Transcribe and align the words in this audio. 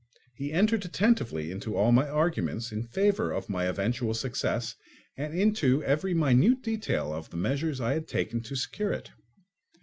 He 0.33 0.51
entered 0.51 0.83
attentively 0.83 1.51
into 1.51 1.77
all 1.77 1.91
my 1.91 2.09
arguments 2.09 2.71
in 2.71 2.87
favour 2.87 3.31
of 3.31 3.49
my 3.51 3.65
eventual 3.65 4.15
success 4.15 4.73
and 5.15 5.37
into 5.39 5.83
every 5.83 6.15
minute 6.15 6.63
detail 6.63 7.13
of 7.13 7.29
the 7.29 7.37
measures 7.37 7.79
I 7.79 7.93
had 7.93 8.07
taken 8.07 8.41
to 8.41 8.55
secure 8.55 8.91
it. 8.93 9.11